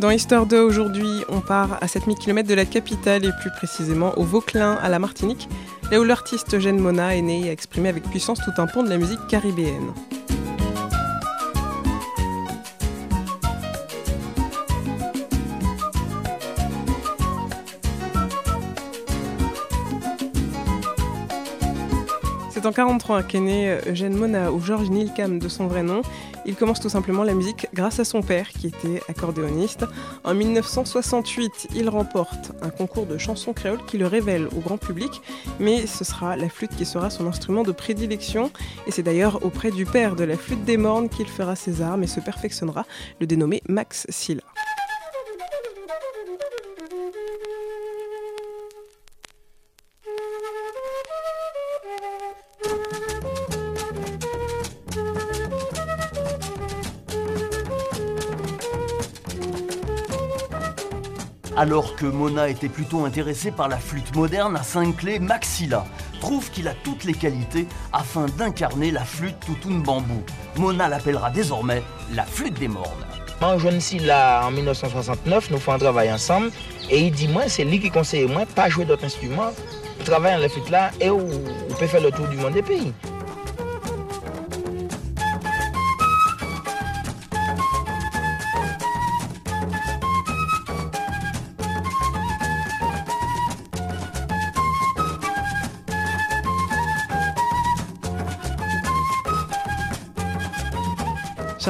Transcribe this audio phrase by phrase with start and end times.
[0.00, 4.16] Dans Histoire 2 aujourd'hui, on part à 7000 km de la capitale et plus précisément
[4.16, 5.46] au Vauclin, à la Martinique,
[5.90, 8.82] là où l'artiste Eugène Mona est né et a exprimé avec puissance tout un pont
[8.82, 9.92] de la musique caribéenne.
[22.70, 26.02] En 43 qu'est né Eugène Mona ou Georges Nilkam de son vrai nom.
[26.46, 29.86] Il commence tout simplement la musique grâce à son père qui était accordéoniste.
[30.22, 35.20] En 1968, il remporte un concours de chansons créoles qui le révèle au grand public,
[35.58, 38.52] mais ce sera la flûte qui sera son instrument de prédilection.
[38.86, 42.04] Et c'est d'ailleurs auprès du père de la flûte des mornes qu'il fera ses armes
[42.04, 42.86] et se perfectionnera,
[43.18, 44.44] le dénommé Max Silla.
[61.56, 65.84] Alors que Mona était plutôt intéressé par la flûte moderne à cinq clés, Maxilla
[66.20, 70.22] trouve qu'il a toutes les qualités afin d'incarner la flûte toutoune bambou.
[70.56, 71.82] Mona l'appellera désormais
[72.14, 73.04] la flûte des mornes.
[73.40, 76.50] Moi, je suis là en 1969, nous faisons un travail ensemble
[76.90, 79.50] et il dit moi, c'est lui qui conseille moi pas jouer d'autres instruments,
[80.04, 81.26] travailler dans la flûte là et on
[81.78, 82.92] peut faire le tour du monde des pays.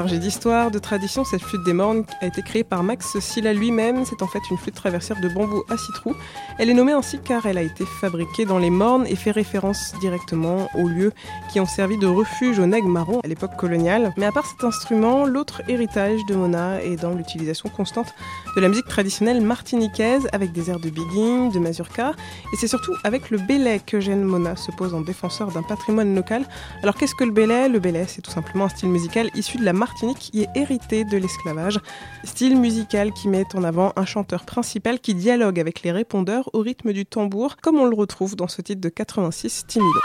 [0.00, 4.06] Chargée d'histoire, de tradition, cette flûte des mornes a été créée par Max Silla lui-même.
[4.06, 6.16] C'est en fait une flûte traversière de bambou à six trous.
[6.58, 9.92] Elle est nommée ainsi car elle a été fabriquée dans les mornes et fait référence
[10.00, 11.12] directement aux lieux
[11.52, 14.14] qui ont servi de refuge aux nègres marrons à l'époque coloniale.
[14.16, 18.14] Mais à part cet instrument, l'autre héritage de Mona est dans l'utilisation constante
[18.56, 22.12] de la musique traditionnelle martiniquaise avec des airs de bigging, de mazurka.
[22.54, 26.46] Et c'est surtout avec le belay qu'Eugène Mona se pose en défenseur d'un patrimoine local.
[26.82, 29.64] Alors qu'est-ce que le belay Le belay, c'est tout simplement un style musical issu de
[29.64, 31.80] la Martinique qui est hérité de l'esclavage.
[32.22, 36.60] Style musical qui met en avant un chanteur principal qui dialogue avec les répondeurs au
[36.60, 40.00] rythme du tambour, comme on le retrouve dans ce titre de 86, Timido.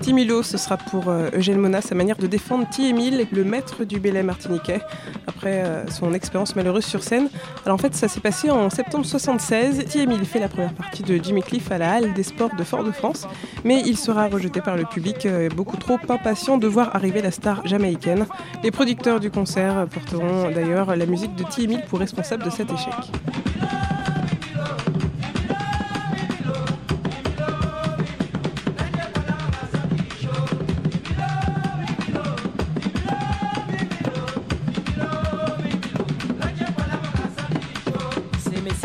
[0.00, 3.84] Timilo, ce sera pour euh, Eugène Mona sa manière de défendre Ti Émile, le maître
[3.84, 4.80] du belay martiniquais,
[5.40, 7.30] après euh, son expérience malheureuse sur scène.
[7.64, 9.86] Alors en fait, ça s'est passé en septembre 76.
[9.86, 12.62] Ti Émile fait la première partie de Jimmy Cliff à la Halle des Sports de
[12.62, 13.26] Fort-de-France,
[13.64, 17.30] mais il sera rejeté par le public, euh, beaucoup trop impatient de voir arriver la
[17.30, 18.26] star jamaïcaine.
[18.62, 22.70] Les producteurs du concert porteront d'ailleurs la musique de Ti Émile pour responsable de cet
[22.70, 22.94] échec.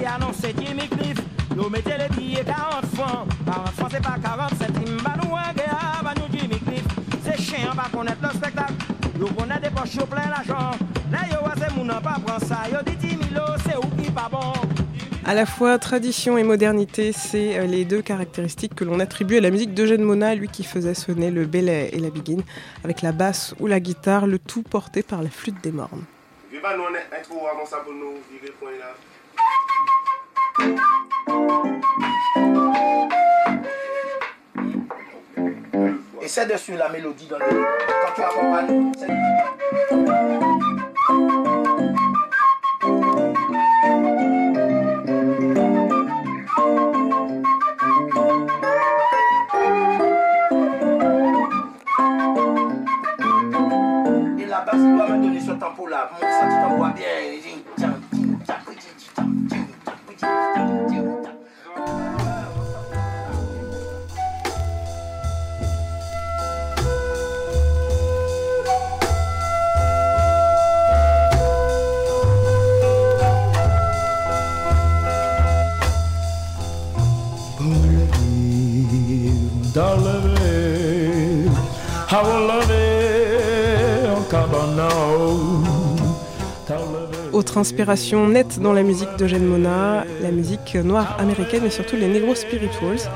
[0.06, 1.18] C'est Messi annonce Jimmy Cliff.
[1.56, 3.28] Nous mettez les billets 40 francs.
[3.46, 4.98] 40 francs, c'est pas 40 centimes.
[5.04, 6.84] Bah nous, un gars, bah nous, Jimmy Cliff.
[7.24, 8.74] C'est chiant, pas connaître le spectacle.
[9.18, 10.72] Nous connaît des poches au plein l'argent.
[11.12, 12.60] Là, yo, c'est mon nom, pas prendre ça.
[12.72, 14.54] Yo, dit 10 000, c'est où qui pas bon?
[15.26, 19.42] À la fois tradition et modernité, c'est euh, les deux caractéristiques que l'on attribue à
[19.42, 22.44] la musique d'Eugène Mona, lui qui faisait sonner le belay et la biguine,
[22.84, 26.04] avec la basse ou la guitare, le tout porté par la flûte des mornes.
[36.22, 37.46] Essaie de suivre la mélodie dans le...
[37.46, 38.92] Quand tu accompagnes...
[54.40, 56.10] Et la basse doit me donner ce tempo là.
[56.12, 56.94] Mon ça tu t'envoies
[87.34, 92.08] Autre inspiration nette dans la musique d'Eugène Mona, la musique noire américaine et surtout les
[92.08, 93.12] Negro Spirituals.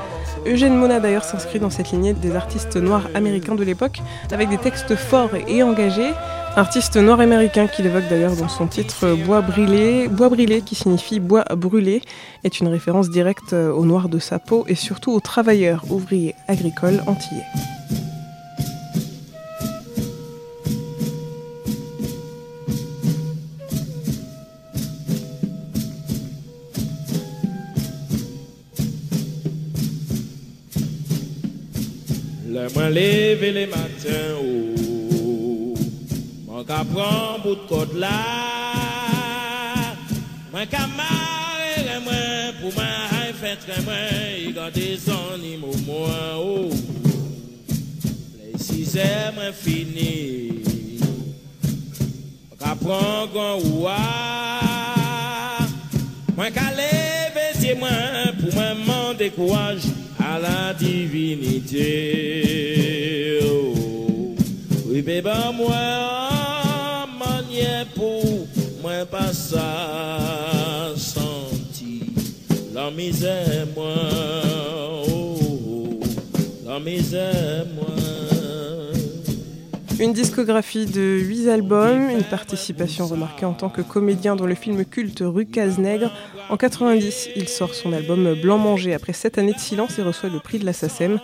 [0.46, 4.58] Eugène Mona d'ailleurs s'inscrit dans cette lignée des artistes noirs américains de l'époque avec des
[4.58, 6.12] textes forts et engagés.
[6.56, 10.08] Artiste noir américain qu'il évoque d'ailleurs dans son titre Bois brûlé.
[10.08, 12.02] Bois brûlé qui signifie bois brûlé
[12.44, 17.02] est une référence directe aux noirs de sa peau et surtout aux travailleurs ouvriers agricoles
[17.06, 17.46] antillais.
[33.42, 34.89] Les matins,
[36.60, 38.10] mon ka prend bout de côte là,
[40.52, 42.84] moi ka marrer moi pour moi
[43.40, 43.94] faire moi,
[44.44, 46.68] il garder son immo moi, oh,
[48.58, 50.60] six heures moi fini,
[52.50, 55.64] mon ka prend gon ouah,
[56.36, 57.88] moi ka lever moi
[58.38, 59.86] pour moi m'en décourage
[60.18, 61.78] à la divinité.
[63.44, 63.70] Oh.
[64.92, 65.99] Oui, bébé, moi,
[70.96, 72.02] senti
[72.72, 73.94] la misère, moi,
[75.08, 76.00] oh,
[76.66, 77.89] la misère, moi.
[80.00, 84.86] Une discographie de 8 albums, une participation remarquée en tant que comédien dans le film
[84.86, 86.10] culte Rue Casse-Nègre.
[86.48, 90.30] En 90, il sort son album Blanc Manger après 7 années de silence et reçoit
[90.30, 91.20] le prix de la SACEM.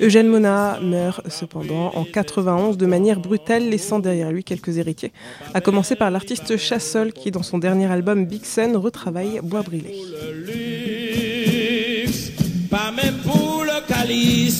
[0.00, 5.12] Eugène Mona meurt cependant en 91 de manière brutale, laissant derrière lui quelques héritiers.
[5.52, 9.96] À commencer par l'artiste Chassol qui, dans son dernier album Big Sun, retravaille Bois Brûlé.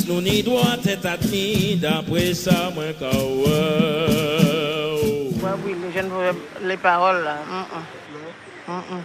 [0.08, 3.10] Nous n'y doit être admis, d'après ça, moi, quand
[5.40, 6.32] Bois brûlé, je ne vois
[6.62, 7.36] les paroles là.
[7.50, 7.64] Mm
[8.68, 8.74] -mm.
[8.74, 9.02] Mm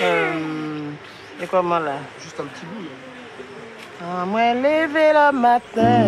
[0.00, 1.96] euh, et comment là?
[2.22, 2.82] Juste un petit bout.
[2.86, 2.90] Là.
[4.02, 6.04] Ah, moi, levé le matin,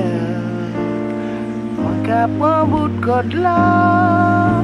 [1.79, 4.63] moi, cap un bout de côte là,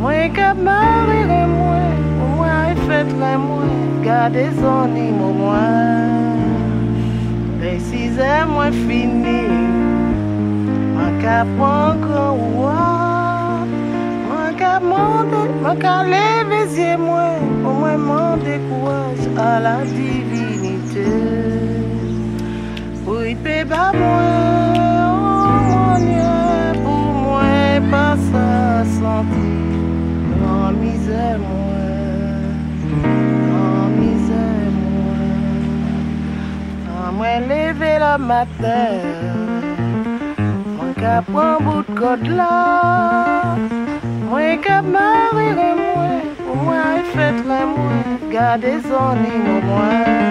[0.00, 1.24] moi, cap marrer
[1.58, 1.84] moi,
[2.36, 3.10] moins, fait
[3.48, 3.68] moi,
[4.02, 4.86] gardez son
[8.04, 8.72] îme au moins.
[8.72, 9.42] Fini,
[10.98, 13.64] un grand ouah,
[14.28, 17.28] moi, cap monter, moi, cap lever moi,
[17.64, 21.10] au moins, m'en décourage à la divinité.
[23.06, 24.22] Oui, bébé, moi,
[25.00, 29.66] oh mon Dieu, pour moi, pas ça sentir.
[30.44, 31.75] En misère, moi,
[38.18, 38.88] le matin,
[40.76, 43.56] moi, qu'à prendre bout de côte là.
[44.28, 46.08] Moi, qu'à marrer, moi,
[46.46, 46.82] pour moi,
[47.14, 47.92] fait moi,
[48.32, 50.26] garder son île au moins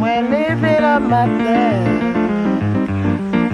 [0.00, 1.70] moi lever le matin,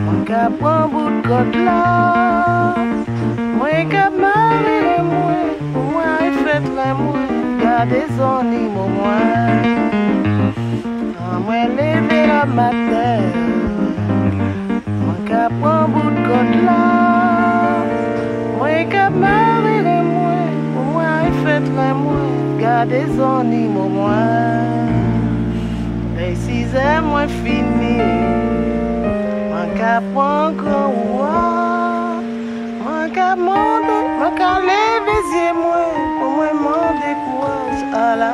[0.04, 2.74] moi qu'à prendre bout de côte là,
[3.56, 5.36] moi qu'à marrer moi,
[5.72, 6.10] pour moi
[6.44, 7.24] fait la moi,
[7.62, 9.73] garder son île au
[11.68, 12.24] moins.
[12.46, 13.22] Matin,
[15.00, 16.84] moi qu'à prendre bout de côte là,
[18.58, 20.36] moi qu'à marrer moi,
[20.74, 22.24] pour moi fait la moi,
[22.60, 24.90] garder son au moins.
[26.18, 27.96] Les six heures, moi fini.
[29.50, 29.96] Moi qu'à
[33.36, 35.82] monter, moi qu'à lever les moi.
[36.20, 38.32] Pour moi, m'en décourage à la.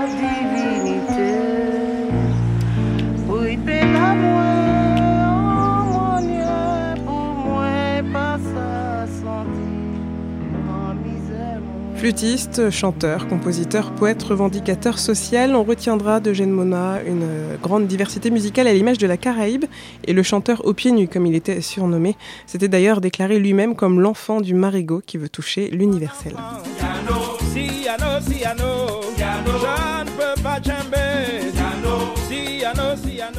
[12.01, 18.73] Flûtiste, chanteur, compositeur, poète, revendicateur social, on retiendra d'Eugène Mona une grande diversité musicale à
[18.73, 19.67] l'image de la Caraïbe
[20.07, 22.17] et le chanteur aux pieds nus comme il était surnommé.
[22.47, 26.33] C'était d'ailleurs déclaré lui-même comme l'enfant du marigot qui veut toucher l'universel.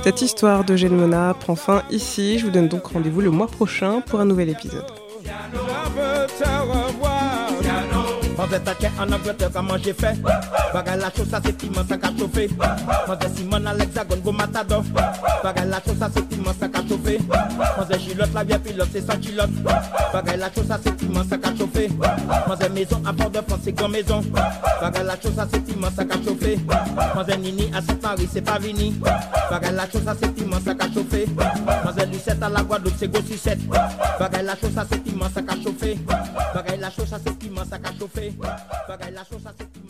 [0.03, 2.37] Cette histoire d'Eugène Mona prend fin ici.
[2.37, 4.85] Je vous donne donc rendez-vous le mois prochain pour un nouvel épisode.
[8.51, 8.91] Je veux te revoir.
[8.91, 10.17] Quand Mademoiselle Thatcher en Angleterre, comment j'ai fait
[10.73, 12.49] Bagay la chose, ça c'est immense, ça qu'a chauffé.
[13.07, 14.83] Mademoiselle Simone à l'hexagone, go matador.
[15.43, 17.19] Bagay la chose, ça c'est immense, ça qu'a chauffé.
[17.29, 19.49] Mademoiselle Gilotte, la vieille pilote, c'est sans chilote.
[20.13, 21.89] Bagay la chose, ça c'est immense, ça qu'a chauffé.
[22.27, 24.21] Mademoiselle Maison à Port-de-France, c'est grand maison.
[24.81, 26.59] Bagay la chose, ça c'est immense, ça qu'a chauffé.
[26.97, 28.95] Mademoiselle Nini à Saint-Henri, c'est pas vini.
[29.49, 31.25] Bagay la chose, ça c'est immense, ça qu'a chauffé.
[31.65, 33.59] Mademoiselle Lucette à la Guadeloupe, c'est go sucette.
[34.19, 35.97] Bagay la chose, ça c'est immense, ça qu'a chauffé.
[36.53, 37.91] Bagay la chose, ça c'est immense, ça qu'a
[38.41, 38.87] chauffé.
[38.87, 39.80] Bagay la chose, ça c'est immense.